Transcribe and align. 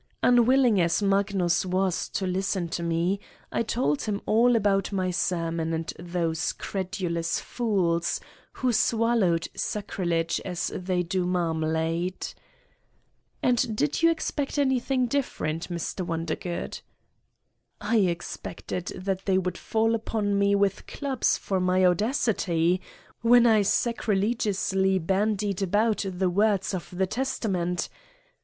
Unwilling 0.23 0.81
as 0.81 1.03
Mag 1.03 1.35
nus 1.35 1.63
was 1.63 2.09
to 2.09 2.25
listen 2.25 2.67
to 2.69 2.81
me, 2.81 3.19
I 3.51 3.61
told 3.61 4.01
him 4.01 4.19
all 4.25 4.55
about 4.55 4.91
my 4.91 5.11
sermon 5.11 5.73
and 5.73 5.93
those 5.99 6.53
credulous 6.53 7.39
fools 7.39 8.19
who 8.53 8.69
swal 8.69 9.19
lowed 9.19 9.47
sacrilege 9.55 10.41
as 10.43 10.71
they 10.73 11.03
do 11.03 11.27
marmalade. 11.27 12.15
59 13.43 13.43
Satan's 13.43 13.43
Diary 13.61 13.69
"And 13.69 13.77
did 13.77 14.01
you 14.01 14.09
expect 14.09 14.57
anything 14.57 15.05
different, 15.05 15.69
Mr\ 15.69 16.03
Wondergood?" 16.03 16.81
"I 17.79 17.97
expected 17.97 18.87
that 18.95 19.25
they 19.25 19.37
would 19.37 19.55
fall 19.59 19.93
upon 19.93 20.39
me 20.39 20.55
with 20.55 20.87
clubs 20.87 21.37
for 21.37 21.59
my 21.59 21.85
audacity: 21.85 22.81
When 23.21 23.45
I 23.45 23.61
sacrilegiously 23.61 24.97
bandied 24.97 25.61
about 25.61 26.03
the 26.09 26.29
words 26.31 26.73
of 26.73 26.89
the 26.91 27.05
Testament. 27.05 27.87